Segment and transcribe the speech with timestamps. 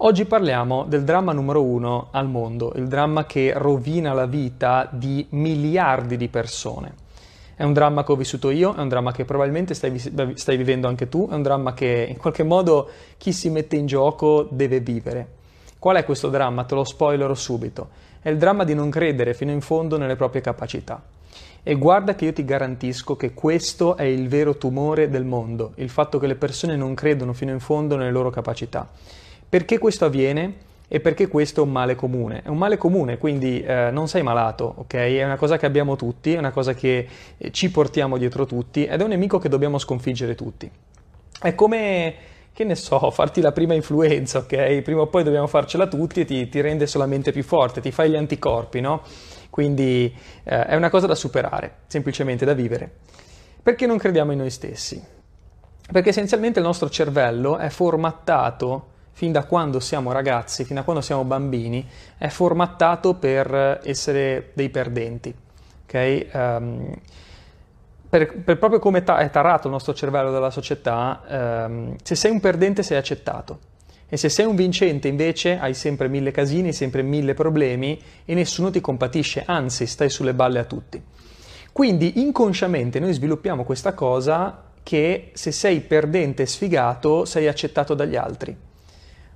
[0.00, 5.26] Oggi parliamo del dramma numero uno al mondo, il dramma che rovina la vita di
[5.30, 6.94] miliardi di persone.
[7.56, 10.86] È un dramma che ho vissuto io, è un dramma che probabilmente stai, stai, vivendo
[10.86, 14.78] anche tu, è un dramma che in qualche modo chi si mette in gioco deve
[14.78, 15.26] vivere.
[15.80, 16.62] Qual è questo dramma?
[16.62, 17.88] Te lo spoilerò subito.
[18.22, 21.02] È il dramma di non credere fino in fondo nelle proprie capacità.
[21.60, 25.90] E guarda che io ti garantisco che questo è il vero tumore del mondo, il
[25.90, 28.88] fatto che le persone non credono fino in fondo nelle loro capacità.
[29.48, 30.66] Perché questo avviene?
[30.88, 32.42] E perché questo è un male comune.
[32.42, 34.94] È un male comune, quindi eh, non sei malato, ok?
[34.94, 38.84] È una cosa che abbiamo tutti, è una cosa che eh, ci portiamo dietro tutti
[38.84, 40.70] ed è un nemico che dobbiamo sconfiggere tutti.
[41.40, 42.14] È come,
[42.52, 44.82] che ne so, farti la prima influenza, ok?
[44.82, 48.10] Prima o poi dobbiamo farcela tutti e ti, ti rende solamente più forte, ti fai
[48.10, 49.02] gli anticorpi, no?
[49.48, 52.90] Quindi eh, è una cosa da superare, semplicemente da vivere.
[53.62, 55.02] Perché non crediamo in noi stessi?
[55.90, 61.02] Perché essenzialmente il nostro cervello è formattato fin da quando siamo ragazzi, fin da quando
[61.02, 61.84] siamo bambini,
[62.16, 65.34] è formattato per essere dei perdenti.
[65.82, 66.28] Okay?
[66.32, 66.94] Um,
[68.08, 72.30] per, per, proprio come ta- è tarato il nostro cervello dalla società, um, se sei
[72.30, 73.58] un perdente sei accettato.
[74.08, 78.70] E se sei un vincente invece hai sempre mille casini, sempre mille problemi e nessuno
[78.70, 81.02] ti compatisce, anzi stai sulle balle a tutti.
[81.72, 88.14] Quindi inconsciamente noi sviluppiamo questa cosa che se sei perdente e sfigato sei accettato dagli
[88.14, 88.66] altri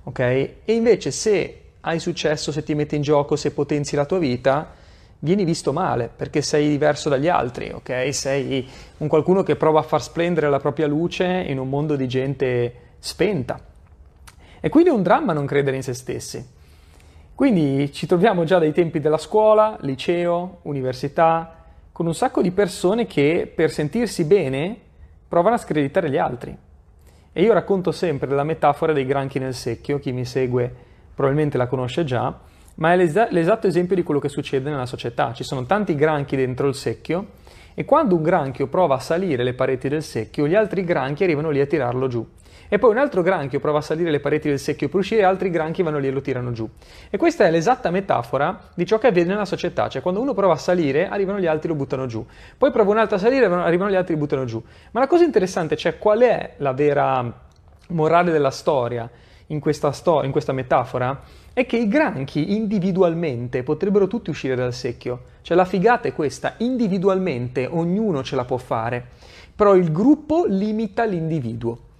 [0.03, 0.19] ok?
[0.19, 4.71] E invece se hai successo, se ti metti in gioco, se potenzi la tua vita,
[5.19, 8.13] vieni visto male perché sei diverso dagli altri, ok?
[8.13, 12.07] Sei un qualcuno che prova a far splendere la propria luce in un mondo di
[12.07, 13.59] gente spenta.
[14.59, 16.45] E quindi è un dramma non credere in se stessi.
[17.35, 21.55] Quindi ci troviamo già dai tempi della scuola, liceo, università,
[21.91, 24.77] con un sacco di persone che per sentirsi bene
[25.27, 26.57] provano a screditare gli altri.
[27.35, 30.71] E io racconto sempre la metafora dei granchi nel secchio, chi mi segue
[31.15, 32.31] probabilmente la conosce già,
[32.75, 35.33] ma è l'es- l'esatto esempio di quello che succede nella società.
[35.33, 37.27] Ci sono tanti granchi dentro il secchio
[37.73, 41.49] e quando un granchio prova a salire le pareti del secchio, gli altri granchi arrivano
[41.49, 42.23] lì a tirarlo giù
[42.73, 45.51] e poi un altro granchio prova a salire le pareti del secchio per uscire altri
[45.51, 46.67] granchi vanno lì e lo tirano giù.
[47.11, 50.53] E questa è l'esatta metafora di ciò che avviene nella società, cioè quando uno prova
[50.53, 52.25] a salire arrivano gli altri e lo buttano giù,
[52.57, 54.59] poi prova un altro a salire arrivano gli altri e lo buttano giù.
[54.89, 57.31] Ma la cosa interessante, cioè qual è la vera
[57.89, 59.07] morale della storia
[59.45, 61.21] in questa, sto- in questa metafora?
[61.53, 65.25] È che i granchi individualmente potrebbero tutti uscire dal secchio.
[65.43, 69.05] Cioè la figata è questa, individualmente ognuno ce la può fare,
[69.55, 71.91] però il gruppo limita l'individuo.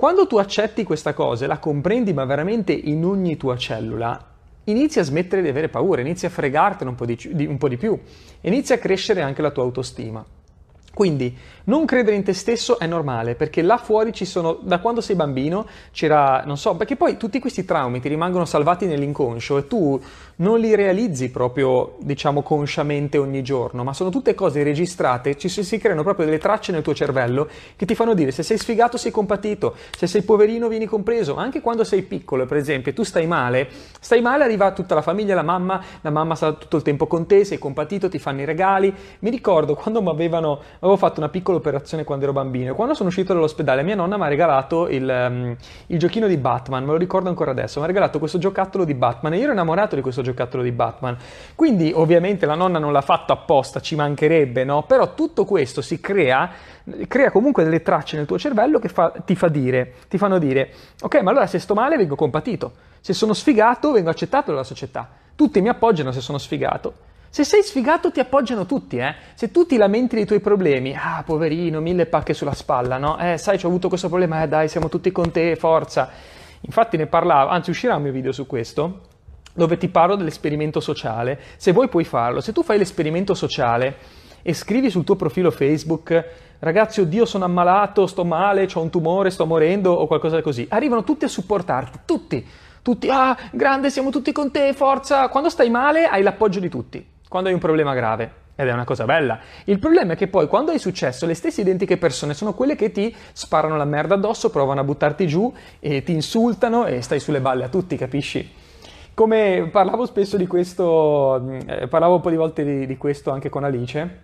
[0.00, 4.28] Quando tu accetti questa cosa e la comprendi ma veramente in ogni tua cellula,
[4.64, 7.76] inizi a smettere di avere paura, inizi a fregartene un po' di, un po' di
[7.76, 8.00] più,
[8.40, 10.24] inizia a crescere anche la tua autostima.
[10.94, 11.36] Quindi
[11.70, 15.14] non credere in te stesso è normale, perché là fuori ci sono, da quando sei
[15.14, 19.98] bambino, c'era, non so, perché poi tutti questi traumi ti rimangono salvati nell'inconscio e tu
[20.36, 25.62] non li realizzi proprio, diciamo, consciamente ogni giorno, ma sono tutte cose registrate, ci si,
[25.62, 28.96] si creano proprio delle tracce nel tuo cervello che ti fanno dire se sei sfigato
[28.96, 33.28] sei compatito, se sei poverino vieni compreso, anche quando sei piccolo, per esempio, tu stai
[33.28, 33.68] male,
[34.00, 37.26] stai male, arriva tutta la famiglia, la mamma, la mamma sta tutto il tempo con
[37.26, 38.92] te, sei compatito, ti fanno i regali.
[39.20, 42.74] Mi ricordo quando mi avevano, avevo fatto una piccola operazione quando ero bambino.
[42.74, 45.56] Quando sono uscito dall'ospedale, mia nonna mi ha regalato il, um,
[45.86, 47.78] il, giochino di Batman, me lo ricordo ancora adesso.
[47.78, 50.72] Mi ha regalato questo giocattolo di Batman e io ero innamorato di questo giocattolo di
[50.72, 51.16] Batman.
[51.54, 54.82] Quindi, ovviamente, la nonna non l'ha fatto apposta, ci mancherebbe, no?
[54.82, 56.50] Però tutto questo si crea,
[57.06, 60.72] crea comunque delle tracce nel tuo cervello che fa, ti, fa dire, ti fanno dire:
[61.02, 62.72] Ok, ma allora se sto male vengo compatito.
[63.00, 65.08] Se sono sfigato vengo accettato dalla società.
[65.34, 67.08] Tutti mi appoggiano se sono sfigato.
[67.32, 69.14] Se sei sfigato ti appoggiano tutti, eh?
[69.34, 73.16] Se tu ti lamenti dei tuoi problemi, ah, poverino, mille pacche sulla spalla, no?
[73.20, 76.10] Eh, sai, ho avuto questo problema, eh, dai, siamo tutti con te, forza.
[76.62, 79.02] Infatti ne parlavo, anzi uscirà un mio video su questo,
[79.54, 81.38] dove ti parlo dell'esperimento sociale.
[81.56, 82.40] Se vuoi puoi farlo.
[82.40, 83.96] Se tu fai l'esperimento sociale
[84.42, 86.24] e scrivi sul tuo profilo Facebook,
[86.58, 91.04] ragazzi, oddio, sono ammalato, sto male, ho un tumore, sto morendo o qualcosa così, arrivano
[91.04, 92.44] tutti a supportarti, tutti.
[92.82, 95.28] Tutti, ah, grande, siamo tutti con te, forza.
[95.28, 98.48] Quando stai male hai l'appoggio di tutti quando hai un problema grave.
[98.56, 99.38] Ed è una cosa bella.
[99.64, 102.90] Il problema è che poi quando hai successo le stesse identiche persone sono quelle che
[102.90, 107.40] ti sparano la merda addosso, provano a buttarti giù e ti insultano e stai sulle
[107.40, 108.52] balle a tutti, capisci?
[109.14, 113.48] Come parlavo spesso di questo, eh, parlavo un po' di volte di, di, questo anche
[113.48, 114.18] con Alice,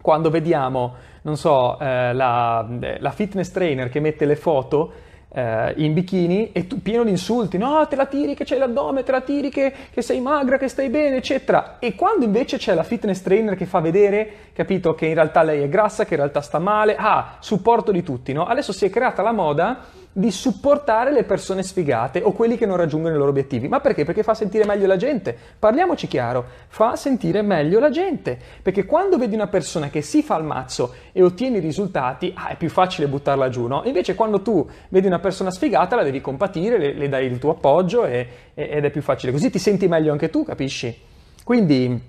[0.00, 2.68] quando vediamo, non so, eh, la,
[2.98, 4.92] la fitness trainer che mette le foto
[5.34, 9.02] eh, in bikini e tu, pieno di insulti, no, te la tiri che c'hai l'addome,
[9.02, 11.76] te la tiri che, che, sei magra, che stai bene, eccetera.
[11.78, 15.62] E quando invece c'è la fitness trainer che fa vedere, capito, che in realtà lei
[15.62, 18.44] è grassa, che in realtà sta male, ah, supporto di tutti, no?
[18.44, 22.76] Adesso si è creata la moda di supportare le persone sfigate o quelli che non
[22.76, 23.66] raggiungono i loro obiettivi.
[23.66, 24.04] Ma perché?
[24.04, 25.36] Perché fa sentire meglio la gente.
[25.58, 28.38] Parliamoci chiaro, fa sentire meglio la gente.
[28.60, 32.48] Perché quando vedi una persona che si fa il mazzo e ottiene i risultati, ah,
[32.48, 33.82] è più facile buttarla giù, no?
[33.86, 37.52] Invece quando tu vedi una persona sfigata la devi compatire, le, le dai il tuo
[37.52, 39.32] appoggio e, e, ed è più facile.
[39.32, 40.94] Così ti senti meglio anche tu, capisci?
[41.42, 42.00] Quindi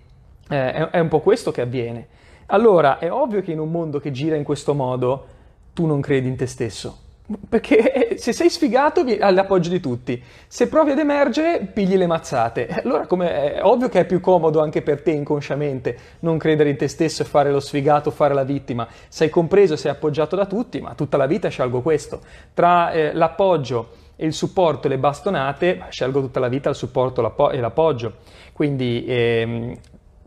[0.49, 2.07] eh, è, è un po' questo che avviene.
[2.47, 5.27] Allora, è ovvio che in un mondo che gira in questo modo
[5.73, 7.02] tu non credi in te stesso
[7.47, 12.67] perché se sei sfigato hai l'appoggio di tutti, se provi ad emergere pigli le mazzate.
[12.83, 16.87] Allora è ovvio che è più comodo anche per te inconsciamente non credere in te
[16.87, 18.87] stesso e fare lo sfigato, fare la vittima.
[19.07, 22.21] Sei compreso, sei appoggiato da tutti, ma tutta la vita scelgo questo.
[22.53, 27.51] Tra eh, l'appoggio e il supporto e le bastonate, scelgo tutta la vita il supporto
[27.51, 28.13] e l'appoggio.
[28.51, 29.77] Quindi ehm,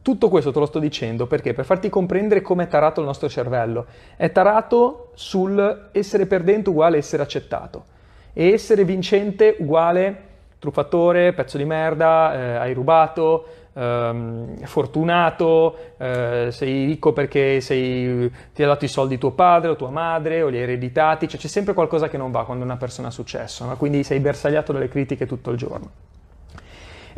[0.06, 1.52] tutto questo te lo sto dicendo perché?
[1.52, 3.86] Per farti comprendere come è tarato il nostro cervello.
[4.14, 7.86] È tarato sul essere perdente uguale essere accettato
[8.32, 10.22] e essere vincente uguale
[10.60, 18.62] truffatore, pezzo di merda, eh, hai rubato, ehm, fortunato, eh, sei ricco perché sei, ti
[18.62, 21.48] ha dato i soldi tuo padre o tua madre o li hai ereditati, cioè c'è
[21.48, 23.76] sempre qualcosa che non va quando una persona ha successo, no?
[23.76, 26.15] quindi sei bersagliato dalle critiche tutto il giorno.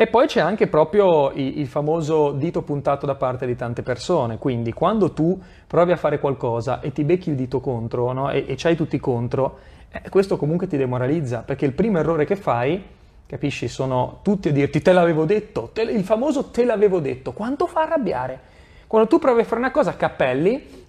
[0.01, 4.73] E poi c'è anche proprio il, famoso dito puntato da parte di tante persone, quindi
[4.73, 5.37] quando tu
[5.67, 8.31] provi a fare qualcosa e ti becchi il dito contro no?
[8.31, 9.59] e, e c'hai tutti contro,
[9.91, 12.81] eh, questo comunque ti demoralizza, perché il primo errore che fai,
[13.27, 17.67] capisci, sono tutti a dirti te l'avevo detto, te, il famoso te l'avevo detto, quanto
[17.67, 18.41] fa arrabbiare?
[18.87, 20.87] Quando tu provi a fare una cosa, cappelli,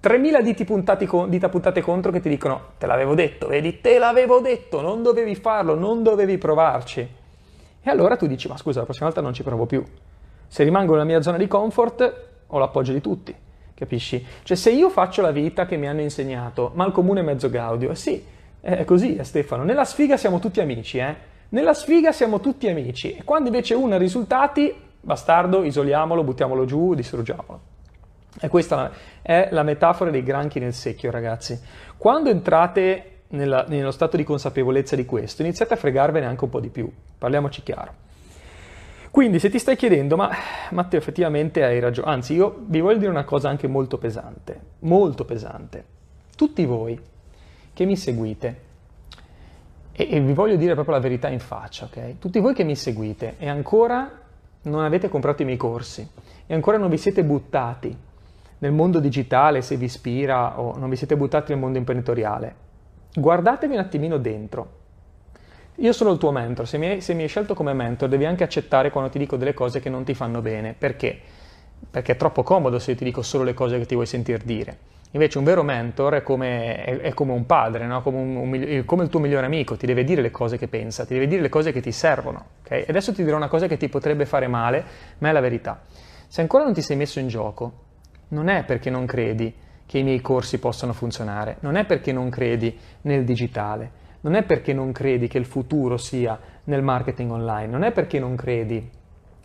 [0.00, 4.00] 3000 diti puntati con, dita puntate contro che ti dicono te l'avevo detto, vedi, te
[4.00, 7.18] l'avevo detto, non dovevi farlo, non dovevi provarci.
[7.82, 9.84] E allora tu dici, ma scusa, la prossima volta non ci provo più.
[10.46, 13.34] Se rimango nella mia zona di comfort, ho l'appoggio di tutti,
[13.74, 14.24] capisci?
[14.42, 17.48] Cioè se io faccio la vita che mi hanno insegnato, ma il comune è mezzo
[17.48, 18.22] gaudio, sì,
[18.60, 19.62] è così, è Stefano.
[19.62, 21.14] Nella sfiga siamo tutti amici, eh?
[21.50, 23.14] Nella sfiga siamo tutti amici.
[23.14, 27.60] E quando invece uno ha risultati, bastardo, isoliamolo, buttiamolo giù, distruggiamolo.
[28.40, 28.90] E questa
[29.22, 31.58] è la metafora dei granchi nel secchio, ragazzi.
[31.96, 36.60] Quando entrate nella, nello stato di consapevolezza di questo, iniziate a fregarvene anche un po'
[36.60, 38.08] di più, parliamoci chiaro.
[39.10, 40.30] Quindi se ti stai chiedendo, ma
[40.70, 45.24] Matteo effettivamente hai ragione, anzi io vi voglio dire una cosa anche molto pesante, molto
[45.24, 45.84] pesante.
[46.36, 46.98] Tutti voi
[47.72, 48.68] che mi seguite,
[49.92, 52.18] e, e vi voglio dire proprio la verità in faccia, ok?
[52.18, 54.10] Tutti voi che mi seguite e ancora
[54.62, 56.08] non avete comprato i miei corsi
[56.46, 57.96] e ancora non vi siete buttati
[58.58, 62.54] nel mondo digitale se vi ispira o non vi siete buttati nel mondo imprenditoriale,
[63.14, 64.78] guardatevi un attimino dentro.
[65.76, 68.26] Io sono il tuo mentor, se mi, hai, se mi, hai, scelto come mentor devi
[68.26, 70.74] anche accettare quando ti dico delle cose che non ti fanno bene.
[70.76, 71.18] Perché?
[71.90, 74.42] Perché è troppo comodo se io ti dico solo le cose che ti vuoi sentir
[74.42, 74.76] dire.
[75.12, 78.00] Invece un vero mentor è come, è, è come un padre, no?
[78.02, 81.04] come, un, un, come, il tuo migliore amico, ti deve dire le cose che pensa,
[81.04, 82.44] ti deve dire le cose che ti servono.
[82.64, 82.84] Okay?
[82.86, 84.84] Adesso ti dirò una cosa che ti potrebbe fare male,
[85.18, 85.80] ma è la verità.
[86.28, 87.72] Se ancora non ti sei messo in gioco,
[88.28, 89.52] non è perché non credi,
[89.90, 93.90] che i miei corsi possano funzionare, non è perché non credi nel digitale,
[94.20, 98.20] non è perché non credi che il futuro sia nel marketing online, non è perché
[98.20, 98.88] non credi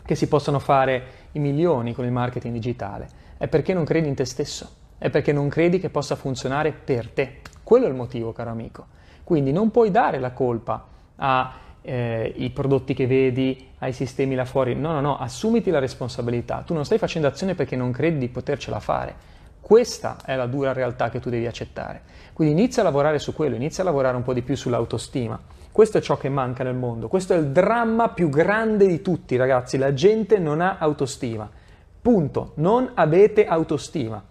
[0.05, 3.07] che si possano fare i milioni con il marketing digitale,
[3.39, 4.69] è perché non credi in te stesso,
[4.99, 7.37] è perché non credi che possa funzionare per te.
[7.63, 8.85] Quello è il motivo, caro amico.
[9.23, 11.49] Quindi non puoi dare la colpa ai
[11.81, 14.75] eh, prodotti che vedi, ai sistemi là fuori.
[14.75, 16.61] No, no, no, assumiti la responsabilità.
[16.63, 19.33] Tu non stai facendo azione perché non credi di potercela fare.
[19.65, 22.03] Questa è la dura realtà che tu devi accettare.
[22.33, 25.39] Quindi inizia a lavorare su quello, inizia a lavorare un po' di più sull'autostima.
[25.71, 29.35] Questo è ciò che manca nel mondo, questo è il dramma più grande di tutti,
[29.35, 29.79] ragazzi.
[29.79, 31.49] La gente non ha autostima.
[31.99, 32.51] Punto.
[32.57, 34.23] Non avete autostima.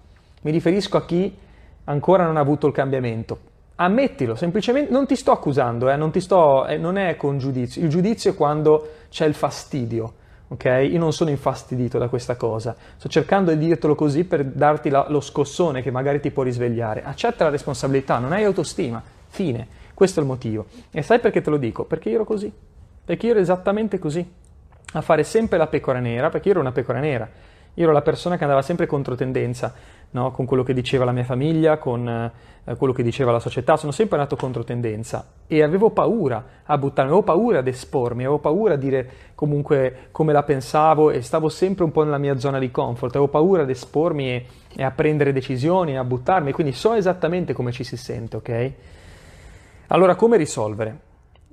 [0.43, 1.37] Mi riferisco a chi
[1.83, 3.39] ancora non ha avuto il cambiamento.
[3.75, 7.83] Ammettilo, semplicemente non ti sto accusando, eh, non, ti sto, eh, non è con giudizio.
[7.83, 10.13] Il giudizio è quando c'è il fastidio
[10.49, 10.89] ok?
[10.91, 15.07] Io non sono infastidito da questa cosa, sto cercando di dirtelo così per darti la,
[15.09, 17.03] lo scossone che magari ti può risvegliare.
[17.03, 19.83] Accetta la responsabilità, non hai autostima, fine.
[19.95, 20.67] Questo è il motivo.
[20.91, 21.85] E sai perché te lo dico?
[21.85, 22.53] Perché io ero così,
[23.05, 24.29] perché io ero esattamente così,
[24.93, 27.29] a fare sempre la pecora nera, perché io ero una pecora nera.
[27.75, 29.75] Io ero la persona che andava sempre contro tendenza,
[30.11, 30.31] no?
[30.31, 33.91] con quello che diceva la mia famiglia, con eh, quello che diceva la società, sono
[33.91, 38.75] sempre andato contro tendenza e avevo paura a buttarmi, avevo paura ad espormi, avevo paura
[38.75, 42.71] a dire comunque come la pensavo e stavo sempre un po' nella mia zona di
[42.71, 47.53] comfort, avevo paura ad espormi e, e a prendere decisioni, a buttarmi, quindi so esattamente
[47.53, 48.73] come ci si sente, ok?
[49.89, 50.99] Allora come risolvere?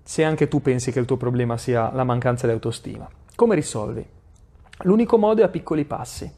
[0.03, 4.19] Se anche tu pensi che il tuo problema sia la mancanza di autostima, come risolvi?
[4.83, 6.31] L'unico modo è a piccoli passi.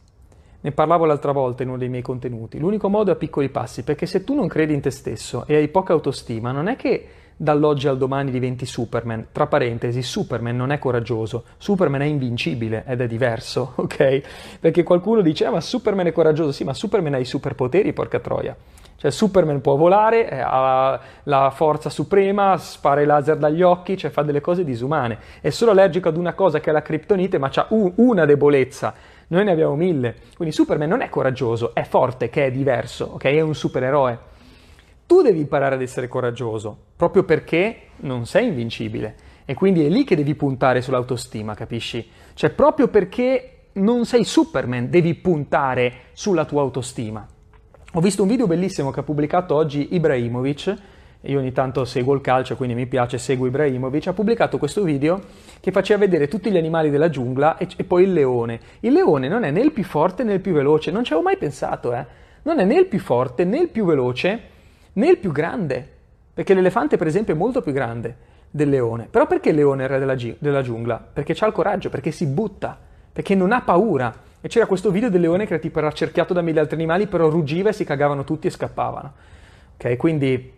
[0.62, 2.58] Ne parlavo l'altra volta in uno dei miei contenuti.
[2.58, 5.56] L'unico modo è a piccoli passi, perché se tu non credi in te stesso e
[5.56, 9.28] hai poca autostima, non è che dall'oggi al domani diventi Superman.
[9.32, 14.22] Tra parentesi, Superman non è coraggioso, Superman è invincibile ed è diverso, ok?
[14.60, 18.20] Perché qualcuno dice, ah, ma Superman è coraggioso, sì, ma Superman ha i superpoteri, porca
[18.20, 18.56] troia.
[18.96, 24.12] Cioè Superman può volare, eh, ha la forza suprema, spara i laser dagli occhi, cioè
[24.12, 25.18] fa delle cose disumane.
[25.42, 28.94] È solo allergico ad una cosa che è la criptonite, ma ha un, una debolezza.
[29.28, 30.16] Noi ne abbiamo mille.
[30.36, 33.24] Quindi Superman non è coraggioso, è forte, che è diverso, ok?
[33.24, 34.20] È un supereroe.
[35.06, 39.16] Tu devi imparare ad essere coraggioso, proprio perché non sei invincibile.
[39.46, 42.10] E quindi è lì che devi puntare sull'autostima, capisci?
[42.34, 47.28] Cioè proprio perché non sei Superman, devi puntare sulla tua autostima.
[47.96, 50.76] Ho visto un video bellissimo che ha pubblicato oggi Ibrahimovic,
[51.22, 55.22] io ogni tanto seguo il calcio, quindi mi piace, seguo Ibrahimovic, ha pubblicato questo video
[55.60, 58.60] che faceva vedere tutti gli animali della giungla e, e, poi il leone.
[58.80, 61.28] Il leone non è né il più forte né il più veloce, non ci avevo
[61.28, 62.04] mai pensato, eh.
[62.42, 64.42] Non è né il più forte né il più veloce
[64.94, 65.88] né il più grande,
[66.34, 68.18] perché l'elefante per esempio è molto più grande
[68.50, 69.08] del leone.
[69.08, 70.98] Però perché il leone è il re della, della giungla?
[71.14, 72.76] Perché ha il coraggio, perché si butta,
[73.14, 74.32] perché non ha paura.
[74.46, 77.30] E c'era questo video del leone che era tipo cerchiato da mille altri animali, però
[77.30, 79.14] ruggiva e si cagavano tutti e scappavano.
[79.76, 80.52] Ok, quindi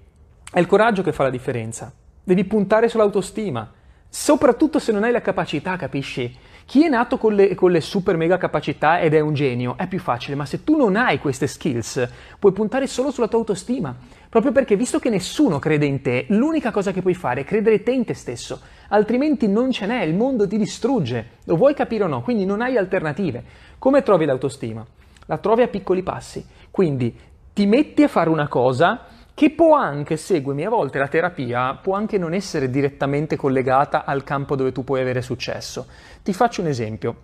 [0.51, 1.93] è il coraggio che fa la differenza.
[2.23, 3.71] Devi puntare sull'autostima,
[4.09, 6.35] soprattutto se non hai la capacità, capisci?
[6.67, 9.85] Chi è nato con le, con le, super mega capacità ed è un genio è
[9.87, 13.95] più facile, ma se tu non hai queste skills, puoi puntare solo sulla tua autostima.
[14.27, 17.83] Proprio perché, visto che nessuno crede in te, l'unica cosa che puoi fare è credere
[17.83, 18.61] te in te stesso.
[18.89, 21.29] Altrimenti non ce n'è, il mondo ti distrugge.
[21.43, 22.23] Lo vuoi capire o no?
[22.23, 23.43] Quindi non hai alternative.
[23.77, 24.83] Come trovi l'autostima?
[25.27, 26.43] La trovi a piccoli passi.
[26.71, 27.15] Quindi
[27.53, 29.05] ti metti a fare una cosa
[29.35, 34.23] che può anche, seguimi, a volte la terapia può anche non essere direttamente collegata al
[34.23, 35.87] campo dove tu puoi avere successo.
[36.23, 37.15] Ti faccio un esempio.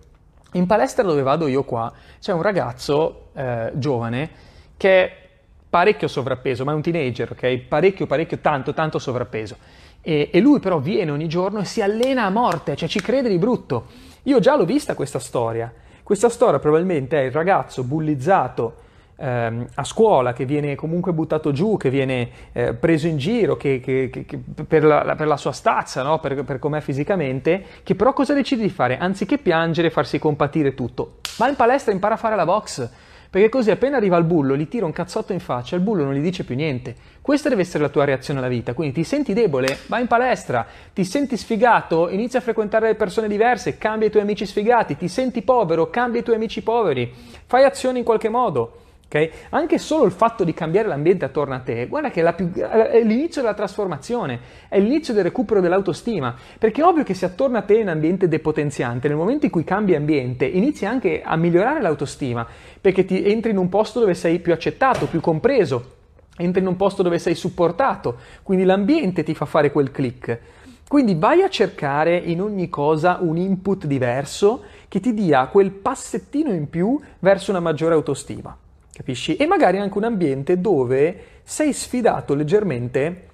[0.53, 1.89] In palestra dove vado io qua
[2.19, 4.29] c'è un ragazzo eh, giovane
[4.75, 5.29] che è
[5.69, 7.57] parecchio sovrappeso, ma è un teenager, ok?
[7.59, 9.55] Parecchio, parecchio, tanto, tanto sovrappeso.
[10.01, 13.29] E, e lui però viene ogni giorno e si allena a morte, cioè ci crede
[13.29, 13.85] di brutto.
[14.23, 15.71] Io già l'ho vista questa storia.
[16.03, 18.89] Questa storia probabilmente è il ragazzo bullizzato
[19.21, 23.79] ehm, a scuola, che viene comunque buttato giù, che viene eh, preso in giro che,
[23.79, 26.19] che, che, per, la, per, la, sua stazza, no?
[26.19, 28.97] per, per com'è fisicamente, che però cosa decide di fare?
[28.97, 32.89] Anziché piangere farsi compatire tutto, va in palestra e impara a fare la box.
[33.31, 36.13] Perché così appena arriva il bullo, gli tira un cazzotto in faccia, il bullo non
[36.13, 36.93] gli dice più niente.
[37.21, 38.73] Questa deve essere la tua reazione alla vita.
[38.73, 43.77] Quindi ti senti debole, vai in palestra, ti senti sfigato, inizia a frequentare persone diverse,
[43.77, 47.09] cambia i tuoi amici sfigati, ti senti povero, cambia i tuoi amici poveri,
[47.45, 48.79] fai azioni in qualche modo.
[49.13, 49.29] Okay?
[49.49, 53.03] Anche solo il fatto di cambiare l'ambiente attorno a te, guarda che è, più, è,
[53.03, 54.39] l'inizio della trasformazione,
[54.69, 57.89] è l'inizio del recupero dell'autostima, perché è ovvio che se attorno a te è un
[57.89, 62.47] ambiente depotenziante, nel momento in cui cambi ambiente, inizi anche a migliorare l'autostima,
[62.79, 65.95] perché ti entri in un posto dove sei più accettato, più compreso,
[66.37, 70.39] entri in un posto dove sei supportato, quindi l'ambiente ti fa fare quel click.
[70.87, 76.53] Quindi vai a cercare in ogni cosa un input diverso che ti dia quel passettino
[76.53, 78.57] in più verso una maggiore autostima
[78.93, 79.35] capisci?
[79.35, 83.27] E magari anche un ambiente dove sei sfidato leggermente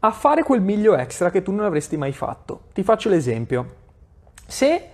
[0.00, 2.62] a fare quel miglio extra che tu non avresti mai fatto.
[2.72, 3.74] Ti faccio l'esempio.
[4.46, 4.90] Se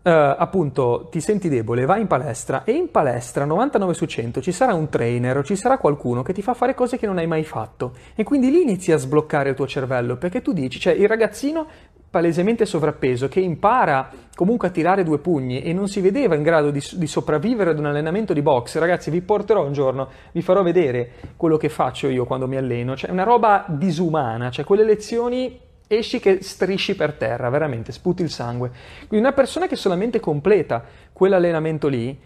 [0.00, 4.52] Uh, appunto ti senti debole, vai in palestra e in palestra 99 su 100 ci
[4.52, 7.26] sarà un trainer o ci sarà qualcuno che ti fa fare cose che non hai
[7.26, 10.94] mai fatto e quindi lì inizi a sbloccare il tuo cervello perché tu dici, cioè
[10.94, 11.66] il ragazzino
[12.10, 16.70] palesemente sovrappeso che impara comunque a tirare due pugni e non si vedeva in grado
[16.70, 20.62] di, di, sopravvivere ad un allenamento di box, ragazzi vi porterò un giorno, vi farò
[20.62, 25.60] vedere quello che faccio io quando mi alleno, cioè una roba disumana, cioè quelle lezioni
[25.88, 28.70] esci che strisci per terra, veramente, sputi il sangue.
[29.08, 32.16] Quindi una persona che solamente completa quell'allenamento lì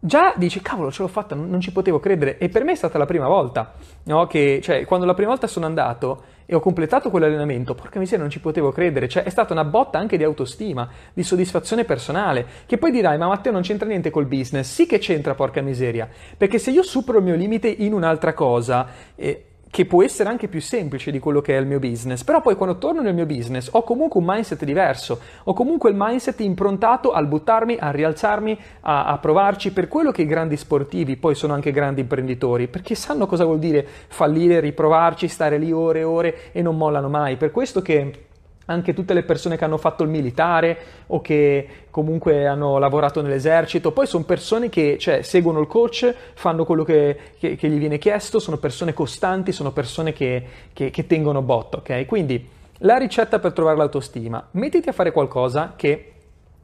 [0.00, 2.38] già dici, cavolo, ce l'ho fatta, non, ci potevo credere.
[2.38, 4.26] E per me è stata la prima volta, no?
[4.26, 8.30] Che, cioè, quando la prima volta sono andato e ho completato quell'allenamento, porca miseria, non
[8.30, 9.06] ci potevo credere.
[9.06, 12.46] Cioè, è stata una botta anche di autostima, di soddisfazione personale.
[12.64, 14.72] Che poi dirai, ma Matteo non c'entra niente col business.
[14.72, 16.08] Sì che c'entra, porca miseria.
[16.38, 18.86] Perché se io supero il mio limite in un'altra cosa...
[19.14, 22.40] Eh, che può essere anche più semplice di quello che è il mio business, però
[22.40, 26.40] poi quando torno nel mio business ho comunque un mindset diverso, ho comunque il mindset
[26.40, 31.34] improntato al buttarmi, a rialzarmi, a, a provarci, per quello che i grandi sportivi poi
[31.34, 36.04] sono anche grandi imprenditori, perché sanno cosa vuol dire fallire, riprovarci, stare lì ore e
[36.04, 38.26] ore e non mollano mai, per questo che
[38.70, 43.92] anche tutte le persone che hanno fatto il militare o che comunque hanno lavorato nell'esercito,
[43.92, 47.98] poi sono persone che cioè, seguono il coach, fanno quello che, che, che, gli viene
[47.98, 52.04] chiesto, sono persone costanti, sono persone che, che tengono botto, ok?
[52.06, 56.12] Quindi la ricetta per trovare l'autostima, mettiti a fare qualcosa che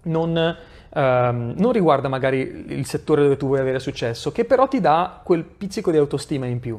[0.02, 4.80] non, ehm, non riguarda magari il settore dove tu vuoi avere successo, che però ti
[4.80, 6.78] dà quel pizzico di autostima in più.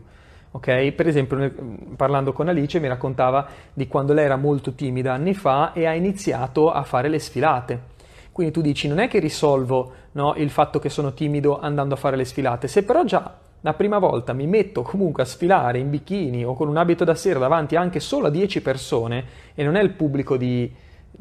[0.55, 0.91] Ok?
[0.91, 1.51] Per esempio,
[1.97, 5.93] parlando con Alice mi raccontava di quando lei era molto timida anni fa e ha
[5.93, 7.93] iniziato a fare le sfilate.
[8.31, 11.97] Quindi tu dici, non è che risolvo no, il fatto che sono timido andando a
[11.97, 15.89] fare le sfilate, se però già la prima volta mi metto comunque a sfilare in
[15.89, 19.75] bikini o con un abito da sera davanti anche solo a 10 persone e non
[19.75, 20.71] è il pubblico di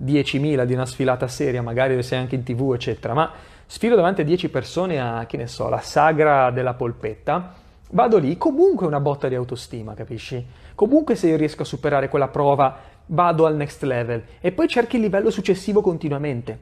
[0.03, 3.33] 10.000 di una sfilata seria, magari sei anche in tv, eccetera, ma
[3.67, 8.37] sfilo davanti a 10 persone a, che ne so, la sagra della polpetta, vado lì,
[8.37, 10.45] comunque una botta di autostima, capisci?
[10.75, 12.77] Comunque se io riesco a superare quella prova,
[13.07, 16.59] vado al next level e poi cerchi il livello successivo continuamente,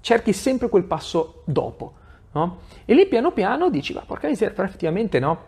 [0.00, 1.92] cerchi sempre quel passo dopo,
[2.32, 2.58] no?
[2.84, 5.38] E lì piano piano dici, ma porca miseria, effettivamente no,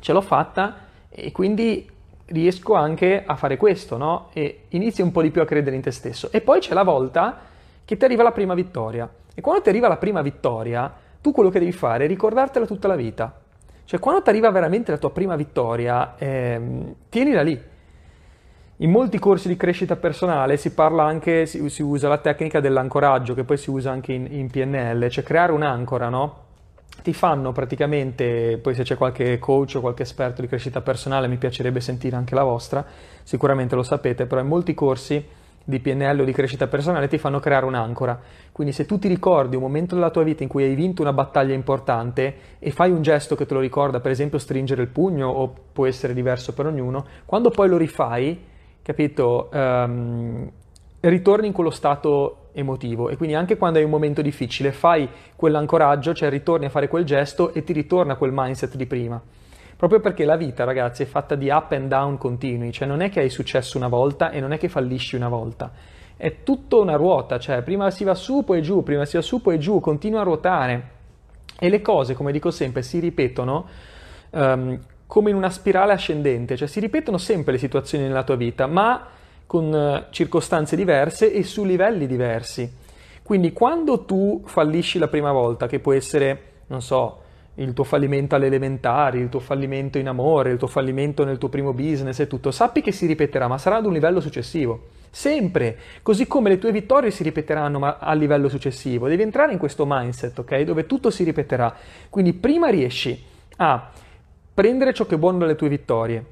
[0.00, 1.90] ce l'ho fatta e quindi
[2.26, 4.28] riesco anche a fare questo, no?
[4.32, 6.30] E inizi un po' di più a credere in te stesso.
[6.30, 7.38] E poi c'è la volta
[7.84, 9.08] che ti arriva la prima vittoria.
[9.34, 12.86] E quando ti arriva la prima vittoria, tu quello che devi fare è ricordartela tutta
[12.88, 13.40] la vita.
[13.88, 17.58] Cioè, quando ti arriva veramente la tua prima vittoria, ehm, tienila lì.
[18.76, 23.32] In molti corsi di crescita personale si parla anche, si, si usa la tecnica dell'ancoraggio,
[23.32, 26.44] che poi si usa anche in, in PNL, cioè creare un'ancora, no?
[27.02, 31.38] ti fanno praticamente, poi se c'è qualche coach o qualche esperto di crescita personale mi
[31.38, 32.84] piacerebbe sentire anche la vostra,
[33.22, 35.24] sicuramente lo sapete, però in molti corsi
[35.68, 38.18] di PNL o di crescita personale ti fanno creare un'ancora.
[38.52, 41.12] Quindi se tu ti ricordi un momento della tua vita in cui hai vinto una
[41.12, 45.28] battaglia importante e fai un gesto che te lo ricorda, per esempio stringere il pugno
[45.28, 48.42] o può essere diverso per ognuno, quando poi lo rifai,
[48.80, 50.50] capito, um,
[51.00, 55.06] ritorni in quello stato emotivo e quindi anche quando hai un momento difficile fai
[55.36, 59.22] quell'ancoraggio, cioè ritorni a fare quel gesto e ti ritorna quel mindset di prima.
[59.78, 63.10] Proprio perché la vita, ragazzi, è fatta di up and down continui, cioè non è
[63.10, 65.70] che hai successo una volta e non è che fallisci una volta.
[66.16, 69.40] È tutta una ruota, cioè prima si va su, poi giù, prima si va su,
[69.40, 70.90] poi giù, continua a ruotare.
[71.60, 73.68] E le cose, come dico sempre, si ripetono
[74.30, 78.66] um, come in una spirale ascendente, cioè si ripetono sempre le situazioni nella tua vita,
[78.66, 79.06] ma
[79.46, 82.68] con eh, circostanze diverse e su livelli diversi.
[83.22, 87.26] Quindi quando tu fallisci la prima volta, che può essere, non so,
[87.58, 91.48] il tuo fallimento alle elementari, il tuo fallimento in amore, il tuo fallimento nel tuo
[91.48, 94.88] primo business e tutto, sappi che si ripeterà, ma sarà ad un livello successivo.
[95.10, 99.08] Sempre, così come le tue vittorie si ripeteranno ma a livello successivo.
[99.08, 100.60] Devi entrare in questo mindset, ok?
[100.62, 101.74] Dove tutto si ripeterà.
[102.08, 103.20] Quindi prima riesci
[103.56, 103.90] a
[104.54, 106.24] prendere ciò che è buono dalle tue vittorie,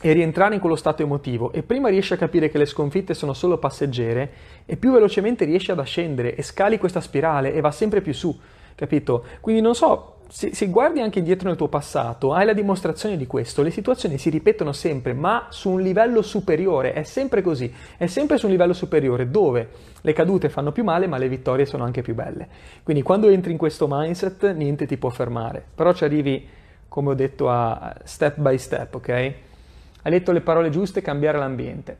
[0.00, 3.32] e rientrare in quello stato emotivo e prima riesci a capire che le sconfitte sono
[3.32, 4.30] solo passeggere
[4.66, 8.38] e più velocemente riesci ad ascendere e scali questa spirale e va sempre più su,
[8.74, 9.24] capito?
[9.40, 13.26] Quindi non so, se, se, guardi anche indietro nel tuo passato, hai la dimostrazione di
[13.26, 18.06] questo, le situazioni si ripetono sempre, ma su un livello superiore, è sempre così, è
[18.06, 19.68] sempre su un livello superiore dove
[20.00, 22.48] le cadute fanno più male, ma le vittorie sono anche più belle.
[22.82, 26.46] Quindi quando entri in questo mindset, niente ti può fermare, però ci arrivi,
[26.88, 29.08] come ho detto, a step by step, ok?
[29.08, 31.98] Hai detto le parole giuste, cambiare l'ambiente.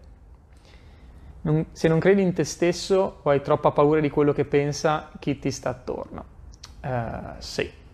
[1.42, 5.10] Non, se non credi in te stesso o hai troppa paura di quello che pensa
[5.18, 6.24] chi ti sta attorno.
[6.82, 7.84] Uh, sì.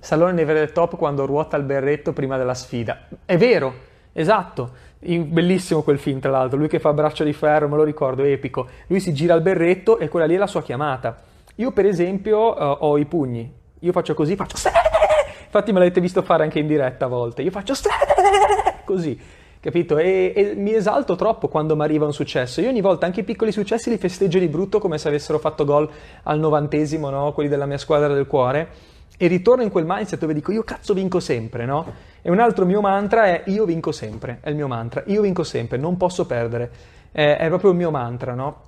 [0.00, 3.08] Salone deve avere top quando ruota il berretto prima della sfida.
[3.24, 3.74] È vero,
[4.12, 4.86] esatto.
[4.98, 6.58] Bellissimo quel film, tra l'altro.
[6.58, 8.66] Lui che fa braccio di ferro, me lo ricordo, epico.
[8.86, 11.22] Lui si gira il berretto e quella lì è la sua chiamata.
[11.56, 13.52] Io, per esempio, uh, ho i pugni.
[13.80, 14.56] Io faccio così, faccio.
[15.44, 17.42] Infatti, me l'avete visto fare anche in diretta a volte.
[17.42, 17.74] Io faccio
[18.84, 19.18] così,
[19.60, 19.98] capito?
[19.98, 22.60] E, e mi esalto troppo quando mi arriva un successo.
[22.60, 25.64] Io ogni volta anche i piccoli successi li festeggio di brutto come se avessero fatto
[25.64, 25.88] gol
[26.24, 27.32] al novantesimo, no?
[27.32, 28.87] Quelli della mia squadra del cuore.
[29.20, 31.84] E ritorno in quel mindset dove dico io cazzo vinco sempre, no?
[32.22, 35.42] E un altro mio mantra è io vinco sempre, è il mio mantra, io vinco
[35.42, 36.70] sempre, non posso perdere.
[37.10, 38.66] È, è proprio il mio mantra, no?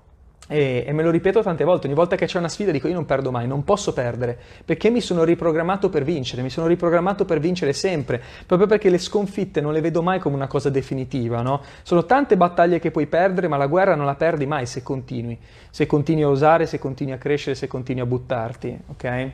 [0.49, 2.95] E, e, me lo ripeto tante volte, ogni volta che c'è una sfida dico io
[2.95, 7.25] non perdo mai, non posso perdere, perché mi sono riprogrammato per vincere, mi sono riprogrammato
[7.25, 11.41] per vincere sempre, proprio perché le sconfitte non le vedo mai come una cosa definitiva,
[11.43, 11.63] no?
[11.83, 15.39] Sono tante battaglie che puoi perdere, ma la guerra non la perdi mai se continui,
[15.71, 19.31] se continui a usare, se continui a crescere, se continui a buttarti, ok?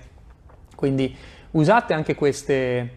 [0.76, 1.12] Quindi
[1.50, 2.90] usate anche queste,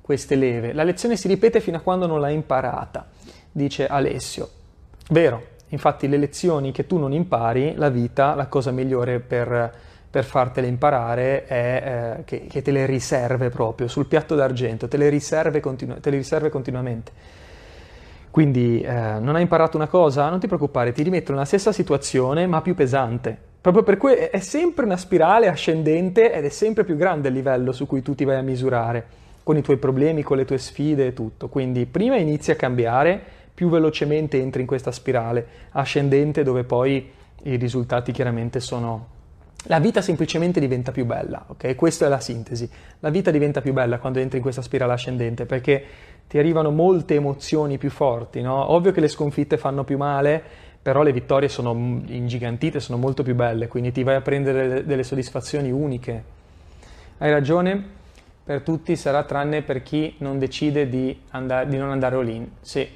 [0.00, 0.72] queste leve.
[0.72, 3.08] La lezione si ripete fino a quando non l'hai imparata,
[3.50, 4.48] dice Alessio.
[5.08, 9.72] Vero, Infatti le lezioni che tu non impari, la vita, la cosa migliore per,
[10.08, 14.96] per fartele imparare è eh, che, che, te le riserve proprio sul piatto d'argento, te
[14.96, 17.12] le riserve, continu- te le riserve continuamente.
[18.30, 20.30] Quindi eh, non hai imparato una cosa?
[20.30, 23.47] Non ti preoccupare, ti rimetto nella stessa situazione ma più pesante.
[23.70, 27.72] Proprio per cui è sempre una spirale ascendente ed è sempre più grande il livello
[27.72, 29.04] su cui tu ti vai a misurare,
[29.42, 31.50] con i tuoi problemi, con le tue sfide e tutto.
[31.50, 33.20] Quindi prima inizi a cambiare,
[33.52, 37.10] più velocemente entri in questa spirale ascendente dove poi
[37.42, 39.16] i risultati chiaramente sono...
[39.64, 41.74] La vita semplicemente diventa più bella, ok?
[41.74, 42.70] Questa è la sintesi.
[43.00, 45.84] La vita diventa più bella quando entri in questa spirale ascendente perché
[46.26, 48.72] ti arrivano molte emozioni più forti, no?
[48.72, 50.42] Ovvio che le sconfitte fanno più male,
[50.88, 51.74] però le vittorie sono
[52.06, 56.24] ingigantite, sono molto più belle, quindi ti vai a prendere delle soddisfazioni uniche.
[57.18, 57.84] Hai ragione,
[58.42, 62.48] per tutti sarà tranne per chi non decide di, andare, di non andare all-in.
[62.62, 62.88] Sì,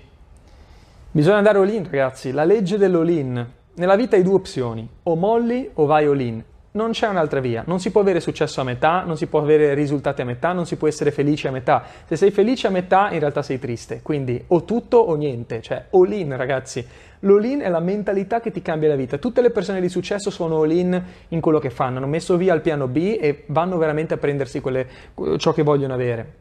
[1.10, 3.46] bisogna andare all-in ragazzi, la legge dell'all-in.
[3.74, 7.80] Nella vita hai due opzioni, o molli o vai all-in non c'è un'altra via, non
[7.80, 10.76] si può avere successo a metà, non si può avere risultati a metà, non si
[10.76, 11.84] può essere felice a metà.
[12.06, 15.86] Se sei felice a metà, in realtà sei triste, quindi o tutto o niente, cioè
[15.90, 16.86] all in ragazzi.
[17.20, 19.18] L'all in è la mentalità che ti cambia la vita.
[19.18, 22.54] Tutte le persone di successo sono all in in quello che fanno, hanno messo via
[22.54, 24.88] il piano B e vanno veramente a prendersi quelle,
[25.36, 26.34] ciò che vogliono avere.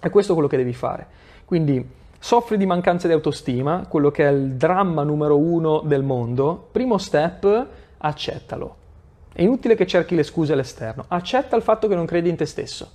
[0.00, 1.06] E questo è quello che devi fare.
[1.44, 1.84] Quindi
[2.18, 6.68] soffri di mancanza di autostima, quello che è il dramma numero uno del mondo.
[6.70, 7.66] Primo step,
[7.98, 8.76] accettalo
[9.34, 11.06] è inutile che cerchi le scuse all'esterno.
[11.08, 12.88] Accetta il fatto che non credi in te stesso.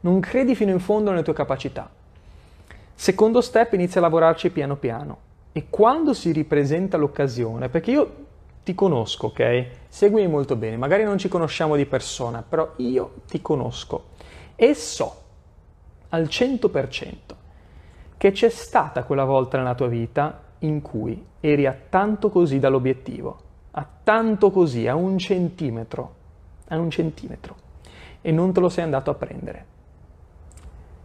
[0.00, 1.88] Non credi fino in fondo nelle tue capacità.
[2.92, 5.18] Secondo step, inizia a lavorarci piano piano.
[5.52, 8.14] E quando si ripresenta l'occasione, perché io
[8.64, 9.66] ti conosco, ok?
[9.88, 14.06] Seguimi molto bene, magari non ci conosciamo di persona, però io ti conosco
[14.56, 15.22] e so
[16.08, 17.14] al 100%
[18.16, 23.44] che c'è stata quella volta nella tua vita in cui eri a tanto così dall'obiettivo
[23.78, 26.14] a tanto così, a un centimetro,
[26.68, 27.54] a un centimetro,
[28.22, 29.74] e non te lo sei andato a prendere.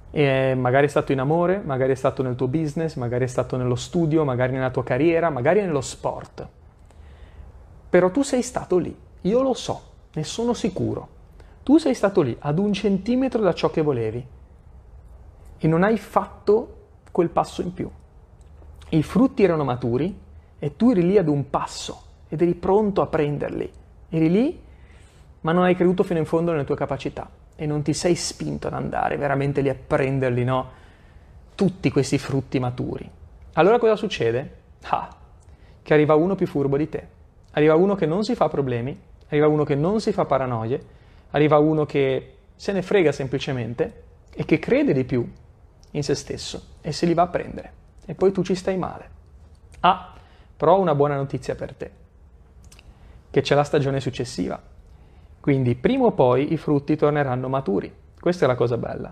[0.09, 3.57] E magari è stato in amore, magari è stato nel tuo business, magari è stato
[3.57, 6.47] nello studio, magari nella tua carriera, magari nello sport.
[7.89, 9.81] Però tu sei stato lì, io lo so,
[10.13, 11.19] ne sono sicuro.
[11.63, 14.25] Tu sei stato lì ad un centimetro da ciò che volevi
[15.57, 16.77] e non hai fatto
[17.11, 17.89] quel passo in più.
[18.89, 20.17] I frutti erano maturi
[20.57, 23.69] e tu eri lì ad un passo ed eri pronto a prenderli.
[24.07, 24.61] Eri lì,
[25.41, 28.67] ma non hai creduto fino in fondo nelle tue capacità e non ti sei spinto
[28.67, 30.69] ad andare veramente lì a prenderli, no?
[31.53, 33.07] Tutti questi frutti maturi.
[33.53, 34.59] Allora cosa succede?
[34.83, 35.13] Ah,
[35.83, 37.05] che arriva uno più furbo di te.
[37.51, 40.81] Arriva uno che non si fa problemi, arriva uno che non si fa paranoie,
[41.31, 45.29] arriva uno che se ne frega semplicemente e che crede di più
[45.91, 47.73] in se stesso e se li va a prendere.
[48.05, 49.09] E poi tu ci stai male.
[49.81, 50.13] Ah,
[50.55, 51.99] però ho una buona notizia per te
[53.31, 54.61] che c'è la stagione successiva.
[55.39, 57.91] Quindi prima o poi i frutti torneranno maturi.
[58.19, 59.11] Questa è la cosa bella.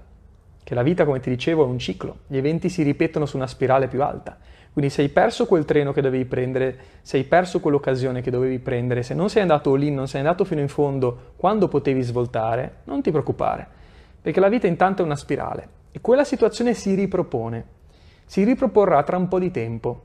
[0.64, 2.20] Che la vita, come ti dicevo, è un ciclo.
[2.28, 4.38] Gli eventi si ripetono su una spirale più alta.
[4.72, 8.60] Quindi se hai perso quel treno che dovevi prendere, se hai perso quell'occasione che dovevi
[8.60, 12.82] prendere, se non sei andato lì, non sei andato fino in fondo quando potevi svoltare,
[12.84, 13.68] non ti preoccupare.
[14.22, 17.66] Perché la vita intanto è una spirale e quella situazione si ripropone.
[18.26, 20.04] Si riproporrà tra un po' di tempo.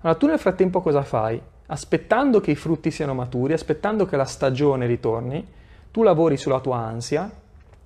[0.00, 1.40] Allora tu nel frattempo cosa fai?
[1.66, 5.46] Aspettando che i frutti siano maturi, aspettando che la stagione ritorni,
[5.90, 7.30] tu lavori sulla tua ansia,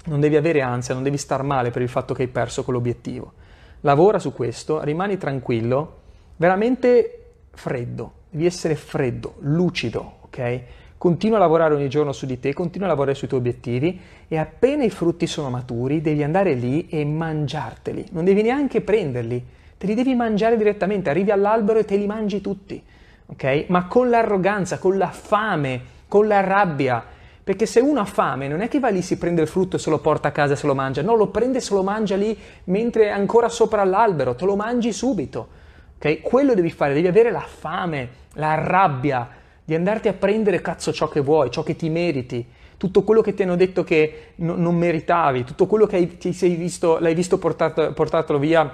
[0.06, 3.32] non devi avere ansia, non devi star male per il fatto che hai perso quell'obiettivo.
[3.82, 5.96] Lavora su questo, rimani tranquillo,
[6.36, 10.60] veramente freddo, devi essere freddo, lucido, ok?
[10.96, 14.36] Continua a lavorare ogni giorno su di te, continua a lavorare sui tuoi obiettivi e
[14.36, 19.46] appena i frutti sono maturi devi andare lì e mangiarteli, non devi neanche prenderli,
[19.78, 22.82] te li devi mangiare direttamente, arrivi all'albero e te li mangi tutti
[23.28, 23.64] ok?
[23.68, 27.04] Ma con l'arroganza, con la fame, con la rabbia.
[27.42, 29.78] Perché se uno ha fame non è che va lì, si prende il frutto e
[29.78, 31.82] se lo porta a casa e se lo mangia, no, lo prende e se lo
[31.82, 35.48] mangia lì mentre è ancora sopra l'albero, te lo mangi subito.
[35.96, 36.20] Ok?
[36.20, 39.28] Quello devi fare, devi avere la fame, la rabbia
[39.64, 43.34] di andarti a prendere cazzo ciò che vuoi, ciò che ti meriti, tutto quello che
[43.34, 47.14] ti hanno detto che no, non meritavi, tutto quello che hai, ti sei visto, l'hai
[47.14, 48.72] visto portato, portatelo via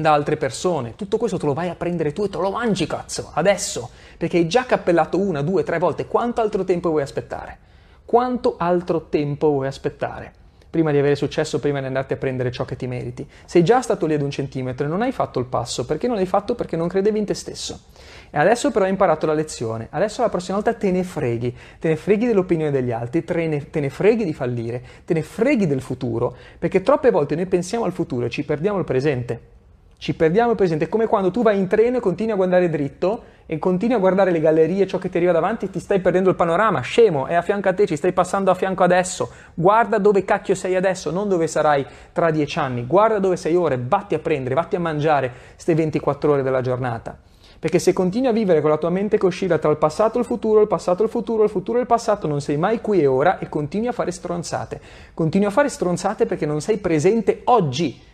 [0.00, 0.94] da altre persone.
[0.96, 4.38] Tutto questo te lo vai a prendere tu e te lo mangi, cazzo, adesso, perché
[4.38, 6.06] hai già cappellato una, due, tre volte.
[6.06, 7.58] Quanto altro tempo vuoi aspettare?
[8.04, 10.32] Quanto altro tempo vuoi aspettare?
[10.70, 13.28] Prima di avere successo, prima di andarti a prendere ciò che ti meriti.
[13.44, 15.84] Sei già stato lì ad un centimetro e non hai fatto il passo.
[15.84, 16.54] Perché non l'hai fatto?
[16.54, 17.86] Perché non credevi in te stesso.
[18.30, 19.88] E adesso però hai imparato la lezione.
[19.90, 21.56] Adesso la prossima volta te ne freghi.
[21.80, 25.22] Te ne freghi dell'opinione degli altri, te ne, te ne freghi di fallire, te ne
[25.22, 26.36] freghi del futuro.
[26.56, 29.58] Perché troppe volte noi pensiamo al futuro e ci perdiamo il presente
[30.00, 30.86] ci perdiamo il presente.
[30.86, 33.98] È come quando tu vai in treno e continui a guardare dritto e continui a
[33.98, 36.80] guardare le gallerie, ciò che ti arriva davanti, ti stai perdendo il panorama.
[36.80, 39.30] Scemo, è a fianco a te, ci stai passando a fianco adesso.
[39.52, 42.86] Guarda dove cacchio sei adesso, non dove sarai tra dieci anni.
[42.86, 47.18] Guarda dove sei ora, vatti a prendere, vatti a mangiare queste 24 ore della giornata.
[47.58, 50.20] Perché se continui a vivere con la tua mente che oscilla tra il passato e
[50.20, 52.80] il futuro, il passato e il futuro, il futuro e il passato, non sei mai
[52.80, 54.80] qui e ora e continui a fare stronzate.
[55.12, 58.08] Continui a fare stronzate perché non sei presente oggi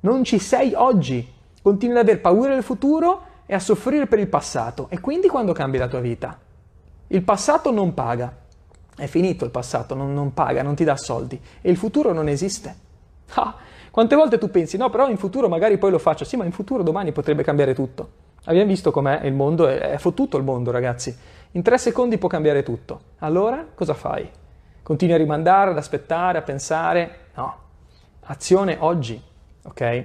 [0.00, 1.34] non ci sei oggi.
[1.62, 4.86] Continui ad aver paura del futuro e a soffrire per il passato.
[4.90, 6.38] E quindi quando cambi la tua vita?
[7.08, 8.44] Il passato non paga.
[8.96, 11.40] È finito il passato, non, non paga, non ti dà soldi.
[11.60, 12.84] E il futuro non esiste.
[13.34, 13.54] Ah,
[13.96, 16.52] Quante volte tu pensi, no, però in futuro magari poi lo faccio, sì, ma in
[16.52, 18.10] futuro domani potrebbe cambiare tutto.
[18.44, 21.16] Abbiamo visto com'è il mondo, è, è fottuto il mondo, ragazzi.
[21.52, 23.00] In tre secondi può cambiare tutto.
[23.20, 24.28] Allora cosa fai?
[24.82, 27.18] Continui a rimandare, ad aspettare, a pensare?
[27.36, 27.56] No.
[28.26, 29.18] Azione oggi,
[29.66, 30.04] ok?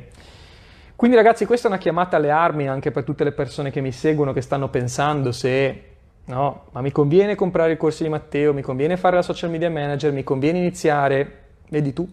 [0.96, 3.92] Quindi ragazzi, questa è una chiamata alle armi anche per tutte le persone che mi
[3.92, 5.84] seguono, che stanno pensando se
[6.26, 9.70] no, ma mi conviene comprare il corso di Matteo, mi conviene fare la social media
[9.70, 11.40] manager, mi conviene iniziare.
[11.70, 12.08] Vedi tu.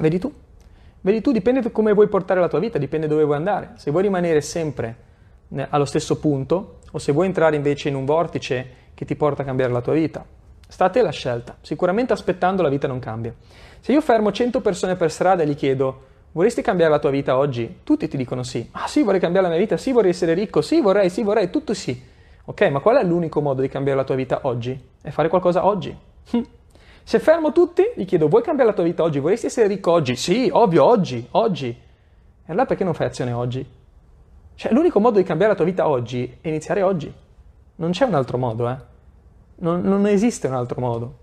[0.00, 0.32] Vedi tu.
[1.00, 3.72] Vedi tu, dipende da come vuoi portare la tua vita, dipende dove vuoi andare.
[3.76, 4.96] Se vuoi rimanere sempre
[5.68, 9.44] allo stesso punto o se vuoi entrare invece in un vortice che ti porta a
[9.44, 10.24] cambiare la tua vita.
[10.66, 11.56] Sta a te la scelta.
[11.60, 13.34] Sicuramente aspettando la vita non cambia.
[13.84, 17.36] Se io fermo 100 persone per strada e gli chiedo vorresti cambiare la tua vita
[17.36, 17.80] oggi?
[17.84, 18.66] Tutti ti dicono sì.
[18.70, 21.50] Ah sì, vorrei cambiare la mia vita, sì, vorrei essere ricco, sì, vorrei, sì, vorrei,
[21.50, 22.02] tutto sì.
[22.46, 24.88] Ok, ma qual è l'unico modo di cambiare la tua vita oggi?
[25.02, 25.94] È fare qualcosa oggi.
[26.30, 26.40] Hm.
[27.02, 29.18] Se fermo tutti, gli chiedo, vuoi cambiare la tua vita oggi?
[29.18, 30.16] Vorresti essere ricco oggi?
[30.16, 31.68] Sì, ovvio, oggi, oggi.
[31.68, 33.68] E allora perché non fai azione oggi?
[34.54, 37.12] Cioè, l'unico modo di cambiare la tua vita oggi è iniziare oggi.
[37.76, 38.76] Non c'è un altro modo, eh.
[39.56, 41.16] Non, non esiste un altro modo.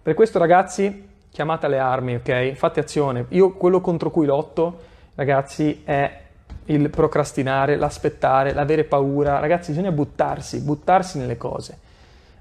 [0.00, 2.52] Per questo, ragazzi, chiamate alle armi, ok?
[2.52, 3.26] Fate azione.
[3.30, 4.80] Io quello contro cui lotto,
[5.14, 6.20] ragazzi, è
[6.66, 9.38] il procrastinare, l'aspettare, l'avere paura.
[9.38, 11.78] Ragazzi, bisogna buttarsi, buttarsi nelle cose,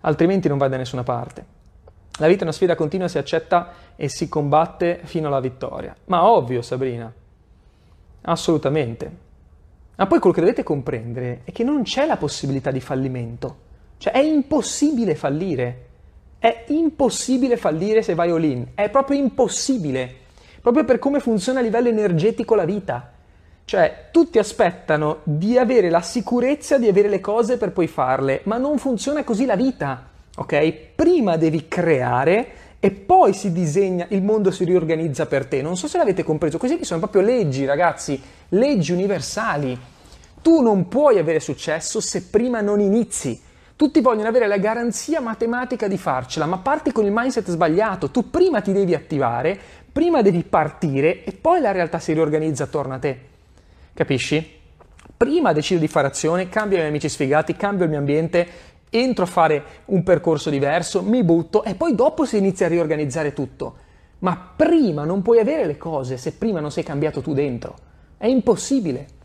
[0.02, 1.56] altrimenti non vai da nessuna parte.
[2.20, 5.96] La vita è una sfida continua, si accetta e si combatte fino alla vittoria.
[6.06, 7.12] Ma ovvio, Sabrina,
[8.22, 9.26] assolutamente.
[9.96, 13.66] Ma poi quello che dovete comprendere è che non c'è la possibilità di fallimento.
[13.98, 15.86] Cioè è impossibile fallire.
[16.40, 18.68] È impossibile fallire se vai all-in.
[18.76, 20.16] È proprio impossibile.
[20.62, 23.12] Proprio per come funziona a livello energetico la vita.
[23.66, 28.58] Cioè, tutti aspettano di avere la sicurezza di avere le cose per poi farle, ma
[28.58, 30.74] non funziona così la vita, ok?
[30.96, 32.48] Prima devi creare
[32.80, 35.62] e poi si disegna, il mondo si riorganizza per te.
[35.62, 39.78] Non so se l'avete compreso, queste sono proprio leggi, ragazzi, leggi universali.
[40.42, 43.42] Tu non puoi avere successo se prima non inizi.
[43.78, 48.10] Tutti vogliono avere la garanzia matematica di farcela, ma parti con il mindset sbagliato.
[48.10, 49.56] Tu prima ti devi attivare,
[49.92, 53.20] prima devi partire e poi la realtà si riorganizza attorno a te.
[53.94, 54.56] Capisci?
[55.16, 58.48] Prima decido di fare azione, cambio i miei amici sfigati, cambio il mio ambiente,
[58.90, 63.32] entro a fare un percorso diverso, mi butto e poi dopo si inizia a riorganizzare
[63.32, 63.76] tutto.
[64.20, 67.76] Ma prima non puoi avere le cose se prima non sei cambiato tu dentro.
[68.18, 69.17] È impossibile.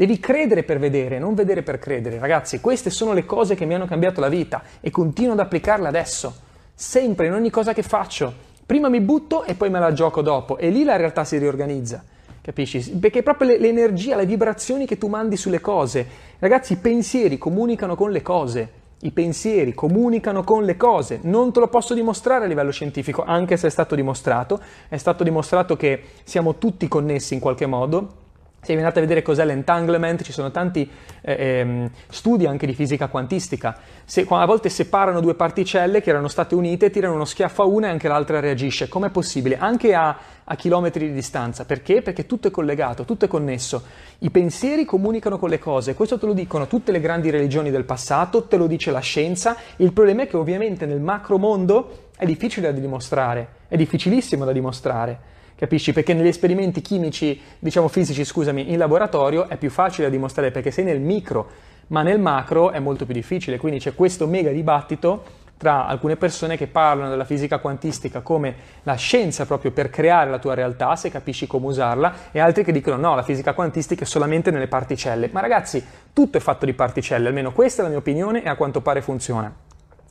[0.00, 2.18] Devi credere per vedere, non vedere per credere.
[2.18, 5.86] Ragazzi, queste sono le cose che mi hanno cambiato la vita e continuo ad applicarle
[5.86, 6.34] adesso.
[6.72, 8.32] Sempre, in ogni cosa che faccio.
[8.64, 12.02] Prima mi butto e poi me la gioco dopo e lì la realtà si riorganizza.
[12.40, 12.92] Capisci?
[12.92, 16.06] Perché è proprio l'energia, le vibrazioni che tu mandi sulle cose.
[16.38, 18.72] Ragazzi, i pensieri comunicano con le cose.
[19.00, 21.18] I pensieri comunicano con le cose.
[21.24, 24.62] Non te lo posso dimostrare a livello scientifico, anche se è stato dimostrato.
[24.88, 28.28] È stato dimostrato che siamo tutti connessi in qualche modo
[28.62, 30.88] se vi andate a vedere cos'è l'entanglement, ci sono tanti
[31.22, 33.78] eh, ehm, studi anche di fisica quantistica.
[34.04, 37.86] Se, a volte separano due particelle che erano state unite, tirano uno schiaffo a una
[37.86, 38.88] e anche l'altra reagisce.
[38.88, 39.56] Com'è possibile?
[39.56, 41.64] Anche a, a chilometri di distanza.
[41.64, 42.02] Perché?
[42.02, 43.82] Perché tutto è collegato, tutto è connesso.
[44.18, 45.94] I pensieri comunicano con le cose.
[45.94, 49.56] Questo te lo dicono tutte le grandi religioni del passato, te lo dice la scienza.
[49.76, 54.52] Il problema è che ovviamente nel macro mondo è difficile da dimostrare, è difficilissimo da
[54.52, 55.38] dimostrare.
[55.60, 55.92] Capisci?
[55.92, 60.70] Perché negli esperimenti chimici, diciamo fisici, scusami, in laboratorio è più facile da dimostrare perché
[60.70, 61.50] sei nel micro,
[61.88, 63.58] ma nel macro è molto più difficile.
[63.58, 65.22] Quindi c'è questo mega dibattito
[65.58, 70.38] tra alcune persone che parlano della fisica quantistica come la scienza proprio per creare la
[70.38, 74.06] tua realtà, se capisci come usarla, e altri che dicono no, la fisica quantistica è
[74.06, 75.28] solamente nelle particelle.
[75.30, 78.54] Ma ragazzi, tutto è fatto di particelle, almeno questa è la mia opinione e a
[78.56, 79.54] quanto pare funziona.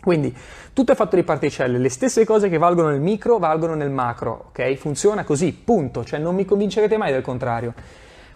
[0.01, 0.33] Quindi
[0.71, 4.45] tutto è fatto di particelle, le stesse cose che valgono nel micro valgono nel macro,
[4.49, 4.75] ok?
[4.75, 7.73] Funziona così, punto, cioè non mi convincerete mai del contrario.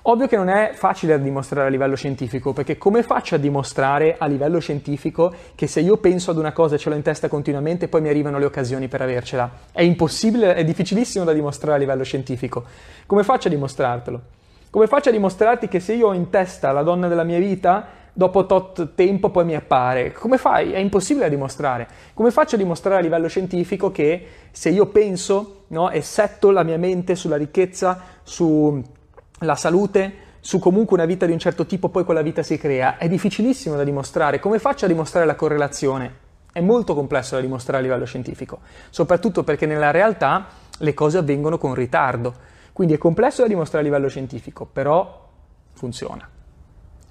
[0.05, 4.17] Ovvio che non è facile da dimostrare a livello scientifico, perché come faccio a dimostrare
[4.17, 7.29] a livello scientifico che se io penso ad una cosa e ce l'ho in testa
[7.29, 9.49] continuamente, poi mi arrivano le occasioni per avercela?
[9.71, 12.65] È impossibile, è difficilissimo da dimostrare a livello scientifico.
[13.05, 14.21] Come faccio a dimostrartelo?
[14.69, 17.85] Come faccio a dimostrarti che se io ho in testa la donna della mia vita,
[18.13, 20.13] dopo tot tempo poi mi appare.
[20.13, 20.71] Come fai?
[20.71, 21.87] È impossibile da dimostrare.
[22.13, 26.63] Come faccio a dimostrare a livello scientifico che se io penso no, e setto la
[26.63, 32.03] mia mente sulla ricchezza, sulla salute, su comunque una vita di un certo tipo, poi
[32.03, 32.97] quella vita si crea?
[32.97, 34.39] È difficilissimo da dimostrare.
[34.39, 36.21] Come faccio a dimostrare la correlazione?
[36.51, 38.59] È molto complesso da dimostrare a livello scientifico,
[38.91, 40.45] soprattutto perché nella realtà
[40.77, 42.51] le cose avvengono con ritardo.
[42.73, 45.29] Quindi è complesso da dimostrare a livello scientifico, però
[45.73, 46.32] funziona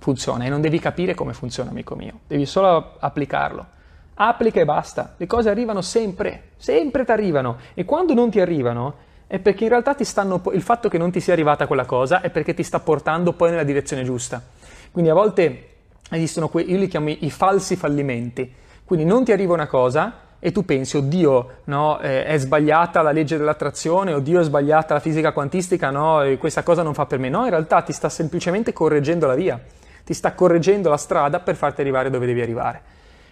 [0.03, 3.67] funziona e non devi capire come funziona, amico mio, devi solo applicarlo.
[4.15, 9.11] Applica e basta, le cose arrivano sempre, sempre ti arrivano e quando non ti arrivano
[9.27, 12.21] è perché in realtà ti stanno, il fatto che non ti sia arrivata quella cosa
[12.21, 14.43] è perché ti sta portando poi nella direzione giusta.
[14.91, 15.69] Quindi a volte
[16.11, 18.53] esistono, que- io li chiamo i falsi fallimenti.
[18.85, 23.13] Quindi non ti arriva una cosa e tu pensi, oddio, no, eh, è sbagliata la
[23.13, 27.29] legge dell'attrazione, oddio, è sbagliata la fisica quantistica, no, questa cosa non fa per me.
[27.29, 29.59] No, in realtà ti sta semplicemente correggendo la via,
[30.05, 32.83] ti sta correggendo la strada per farti arrivare dove devi arrivare.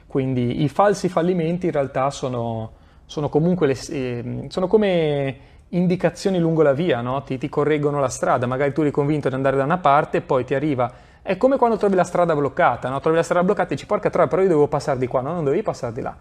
[0.06, 2.72] Quindi i falsi fallimenti in realtà sono,
[3.06, 7.22] sono comunque le, eh, sono come indicazioni lungo la via, no?
[7.22, 10.20] ti, ti correggono la strada, magari tu eri convinto di andare da una parte e
[10.20, 12.98] poi ti arriva è come quando trovi la strada bloccata, no?
[13.00, 15.32] trovi la strada bloccata e dici porca troia, però io devo passare di qua, no?
[15.34, 16.16] Non dovevi passare di là.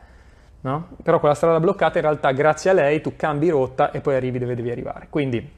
[0.62, 0.90] No?
[1.02, 4.40] Però quella strada bloccata in realtà grazie a lei tu cambi rotta e poi arrivi
[4.40, 5.08] dove devi arrivare.
[5.10, 5.50] Quindi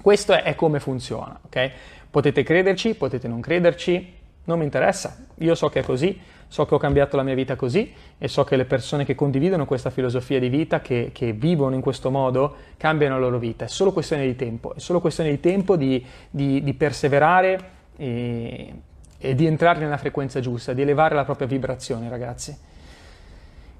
[0.00, 1.70] questo è, è come funziona, ok?
[2.10, 6.20] Potete crederci, potete non crederci, non mi interessa, io so che è così,
[6.52, 9.64] so che ho cambiato la mia vita così e so che le persone che condividono
[9.64, 13.64] questa filosofia di vita, che, che vivono in questo modo, cambiano la loro vita.
[13.64, 17.58] È solo questione di tempo, è solo questione di tempo di, di, di perseverare
[17.96, 18.74] e,
[19.16, 22.54] e di entrare nella frequenza giusta, di elevare la propria vibrazione, ragazzi.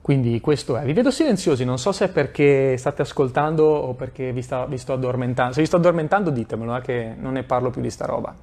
[0.00, 0.84] Quindi questo è.
[0.84, 4.78] Vi vedo silenziosi, non so se è perché state ascoltando o perché vi, sta, vi
[4.78, 5.52] sto addormentando.
[5.52, 8.34] Se vi sto addormentando ditemelo, eh, che non ne parlo più di sta roba.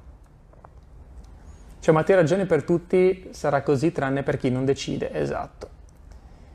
[1.80, 5.68] Cioè, Matteo ragione per tutti sarà così tranne per chi non decide, esatto.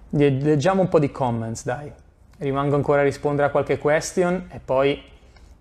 [0.09, 1.91] Leggiamo un po' di comments, dai.
[2.37, 5.01] Rimango ancora a rispondere a qualche question e poi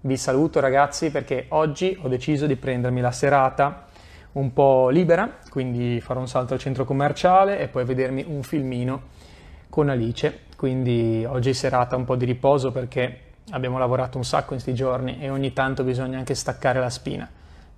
[0.02, 3.86] vi saluto ragazzi perché oggi ho deciso di prendermi la serata
[4.32, 9.02] un po' libera, quindi farò un salto al centro commerciale e poi vedermi un filmino
[9.70, 10.40] con Alice.
[10.58, 13.18] Quindi oggi serata un po' di riposo perché
[13.52, 17.26] abbiamo lavorato un sacco in questi giorni e ogni tanto bisogna anche staccare la spina.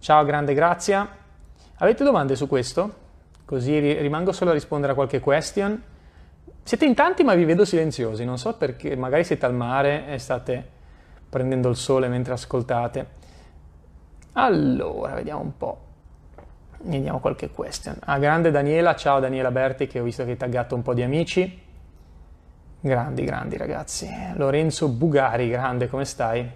[0.01, 1.25] Ciao, grande grazie.
[1.79, 3.05] Avete domande su questo?
[3.45, 5.81] Così rimango solo a rispondere a qualche question.
[6.63, 10.19] Siete in tanti ma vi vedo silenziosi, non so perché, magari siete al mare e
[10.19, 10.69] state
[11.29, 13.07] prendendo il sole mentre ascoltate.
[14.33, 15.81] Allora, vediamo un po'.
[16.79, 17.97] Vediamo qualche question.
[18.01, 21.03] Ah, grande Daniela, ciao Daniela Berti che ho visto che hai taggato un po' di
[21.03, 21.63] amici.
[22.81, 24.09] Grandi, grandi ragazzi.
[24.35, 26.51] Lorenzo Bugari, grande, come stai?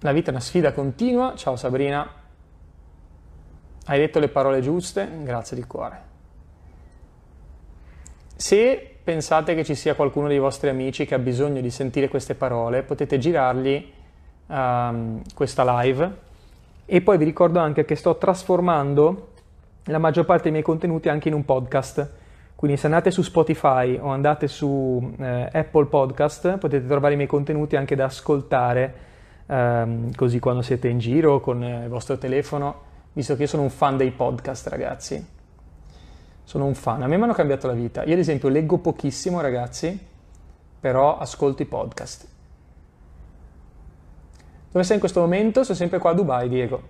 [0.00, 1.34] La vita è una sfida continua.
[1.36, 2.19] Ciao Sabrina.
[3.86, 5.08] Hai detto le parole giuste?
[5.22, 6.08] Grazie di cuore.
[8.36, 12.34] Se pensate che ci sia qualcuno dei vostri amici che ha bisogno di sentire queste
[12.34, 13.92] parole, potete girargli
[14.46, 16.28] um, questa live
[16.86, 19.28] e poi vi ricordo anche che sto trasformando
[19.84, 22.10] la maggior parte dei miei contenuti anche in un podcast.
[22.54, 27.28] Quindi se andate su Spotify o andate su eh, Apple Podcast potete trovare i miei
[27.28, 28.94] contenuti anche da ascoltare
[29.46, 33.70] ehm, così quando siete in giro con il vostro telefono, visto che io sono un
[33.70, 35.38] fan dei podcast ragazzi
[36.50, 38.02] sono un fan, a me mi hanno cambiato la vita.
[38.02, 39.96] Io ad esempio leggo pochissimo ragazzi,
[40.80, 42.26] però ascolto i podcast.
[44.72, 45.62] Dove sei in questo momento?
[45.62, 46.88] Sono sempre qua a Dubai, Diego.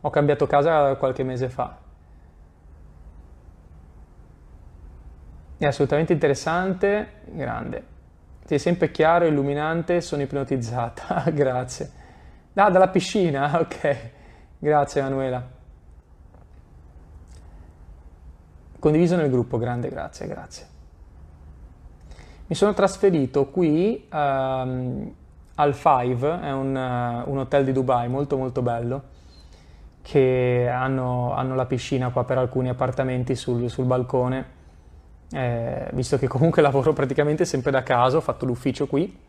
[0.00, 1.76] Ho cambiato casa qualche mese fa.
[5.58, 7.84] È assolutamente interessante, grande.
[8.46, 11.24] Sei sempre chiaro, illuminante, sono ipnotizzata.
[11.28, 11.90] Grazie.
[12.54, 14.10] Ah, dalla piscina, ok.
[14.62, 15.42] Grazie Emanuela.
[18.78, 20.66] Condiviso nel gruppo, grande grazie, grazie.
[22.46, 25.14] Mi sono trasferito qui um,
[25.54, 29.02] al Five, è un, uh, un, hotel di Dubai molto molto bello,
[30.02, 34.44] che hanno, hanno la piscina qua per alcuni appartamenti sul, sul balcone,
[35.32, 39.28] eh, visto che comunque lavoro praticamente sempre da casa, ho fatto l'ufficio qui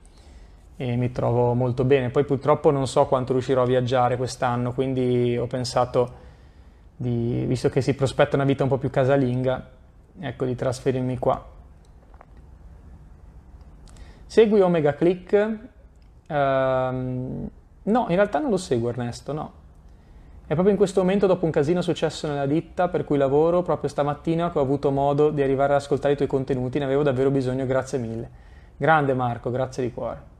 [0.78, 2.10] e mi trovo molto bene.
[2.10, 6.14] Poi purtroppo non so quanto riuscirò a viaggiare quest'anno, quindi ho pensato
[6.96, 9.70] di, visto che si prospetta una vita un po' più casalinga,
[10.20, 11.44] ecco di trasferirmi qua.
[14.26, 15.58] Segui Omega Click?
[16.28, 19.60] Uh, no, in realtà non lo seguo Ernesto, no.
[20.46, 23.90] È proprio in questo momento, dopo un casino successo nella ditta per cui lavoro, proprio
[23.90, 27.30] stamattina che ho avuto modo di arrivare ad ascoltare i tuoi contenuti, ne avevo davvero
[27.30, 28.30] bisogno, grazie mille.
[28.78, 30.31] Grande Marco, grazie di cuore.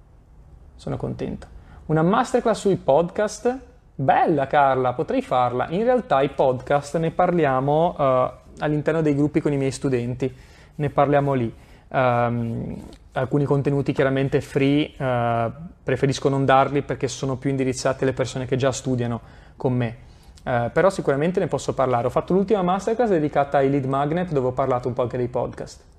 [0.82, 1.46] Sono contento.
[1.86, 3.56] Una masterclass sui podcast
[3.94, 5.70] Bella Carla, potrei farla.
[5.70, 10.36] In realtà i podcast ne parliamo uh, all'interno dei gruppi con i miei studenti,
[10.74, 11.54] ne parliamo lì.
[11.90, 15.52] Um, alcuni contenuti chiaramente free uh,
[15.84, 19.22] preferisco non darli perché sono più indirizzati alle persone che già studiano
[19.58, 19.98] con me.
[20.44, 22.08] Uh, però sicuramente ne posso parlare.
[22.08, 25.28] Ho fatto l'ultima masterclass dedicata ai lead magnet dove ho parlato un po' anche dei
[25.28, 25.91] podcast.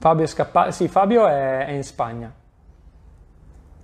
[0.00, 2.32] Fabio è sì, Fabio è, è in Spagna.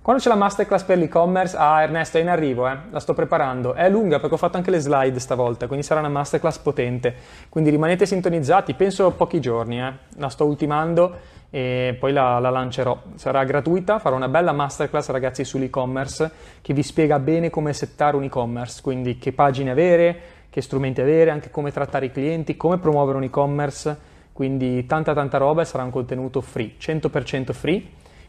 [0.01, 1.55] Quando c'è la masterclass per l'e-commerce?
[1.55, 2.75] Ah, Ernesto, è in arrivo, eh?
[2.89, 3.75] la sto preparando.
[3.75, 7.13] È lunga perché ho fatto anche le slide stavolta, quindi sarà una masterclass potente.
[7.49, 9.93] Quindi rimanete sintonizzati, penso pochi giorni, eh?
[10.15, 11.13] la sto ultimando
[11.51, 12.99] e poi la, la, lancerò.
[13.13, 18.23] Sarà gratuita, farò una bella masterclass ragazzi sull'e-commerce che vi spiega bene come settare un
[18.23, 23.17] e-commerce, quindi che pagine avere, che strumenti avere, anche come trattare i clienti, come promuovere
[23.17, 27.83] un e-commerce, quindi tanta tanta roba e sarà un contenuto free, 100% free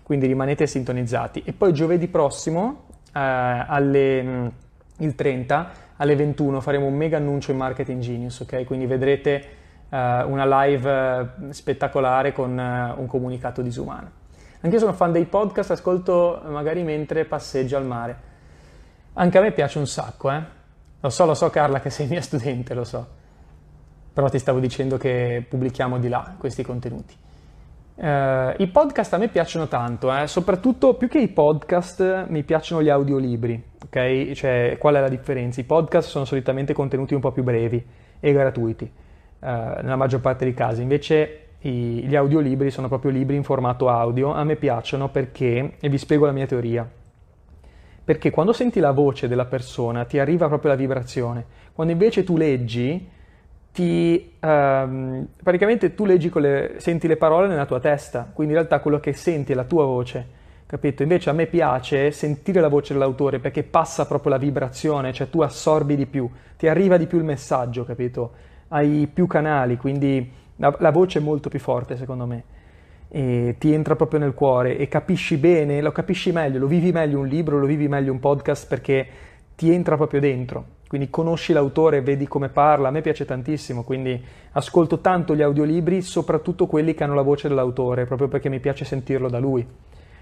[0.08, 1.42] quindi rimanete sintonizzati.
[1.44, 4.46] E poi giovedì prossimo, eh, alle, mm,
[5.00, 8.64] il 30, alle 21, faremo un mega annuncio in Marketing Genius, ok?
[8.64, 9.44] Quindi vedrete
[9.90, 14.10] eh, una live eh, spettacolare con eh, un comunicato disumano.
[14.62, 18.16] Anche io sono fan dei podcast, ascolto magari mentre passeggio al mare.
[19.12, 20.42] Anche a me piace un sacco, eh?
[21.00, 23.17] Lo so, lo so Carla che sei mia studente, lo so.
[24.18, 27.14] Però ti stavo dicendo che pubblichiamo di là questi contenuti.
[27.94, 30.26] Uh, I podcast a me piacciono tanto, eh?
[30.26, 34.32] soprattutto più che i podcast mi piacciono gli audiolibri, ok?
[34.32, 35.60] Cioè, qual è la differenza?
[35.60, 37.80] I podcast sono solitamente contenuti un po' più brevi
[38.18, 38.90] e gratuiti,
[39.38, 43.88] uh, nella maggior parte dei casi, invece i, gli audiolibri sono proprio libri in formato
[43.88, 46.90] audio, a me piacciono perché, e vi spiego la mia teoria,
[48.04, 52.36] perché quando senti la voce della persona ti arriva proprio la vibrazione, quando invece tu
[52.36, 53.14] leggi
[53.78, 58.80] ti, um, praticamente tu leggi le, senti le parole nella tua testa, quindi in realtà
[58.80, 60.26] quello che senti è la tua voce,
[60.66, 61.04] capito?
[61.04, 65.42] Invece a me piace sentire la voce dell'autore perché passa proprio la vibrazione, cioè tu
[65.42, 68.32] assorbi di più, ti arriva di più il messaggio, capito?
[68.66, 72.42] Hai più canali, quindi la, la voce è molto più forte secondo me.
[73.06, 77.20] E ti entra proprio nel cuore e capisci bene, lo capisci meglio, lo vivi meglio
[77.20, 79.06] un libro, lo vivi meglio un podcast perché
[79.54, 84.20] ti entra proprio dentro quindi conosci l'autore, vedi come parla, a me piace tantissimo, quindi
[84.52, 88.86] ascolto tanto gli audiolibri, soprattutto quelli che hanno la voce dell'autore, proprio perché mi piace
[88.86, 89.66] sentirlo da lui.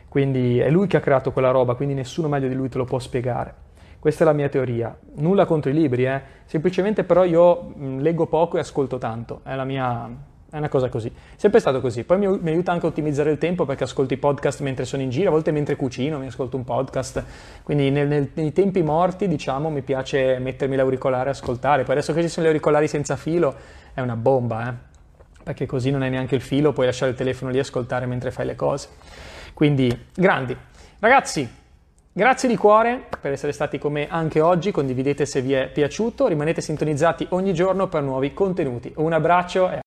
[0.08, 2.84] Quindi è lui che ha creato quella roba, quindi nessuno meglio di lui te lo
[2.84, 3.54] può spiegare.
[4.00, 4.96] Questa è la mia teoria.
[5.14, 6.20] Nulla contro i libri, eh?
[6.46, 10.10] semplicemente però io leggo poco e ascolto tanto, è la mia,
[10.50, 11.12] è una cosa così.
[11.36, 12.04] Sempre stato così.
[12.04, 15.02] Poi mi, mi, aiuta anche a ottimizzare il tempo perché ascolto i podcast mentre sono
[15.02, 17.24] in giro, a volte mentre cucino mi ascolto un podcast.
[17.62, 21.82] Quindi nel, nel, nei tempi morti, diciamo, mi piace mettermi l'auricolare e ascoltare.
[21.82, 23.54] Poi adesso che ci sono gli auricolari senza filo
[23.92, 24.94] è una bomba, eh?
[25.42, 28.30] Perché così non hai neanche il filo, puoi lasciare il telefono lì e ascoltare mentre
[28.30, 28.88] fai le cose.
[29.54, 30.56] Quindi, grandi.
[30.98, 31.48] Ragazzi,
[32.16, 36.28] Grazie di cuore per essere stati con me anche oggi, condividete se vi è piaciuto,
[36.28, 38.90] rimanete sintonizzati ogni giorno per nuovi contenuti.
[38.96, 39.80] Un abbraccio e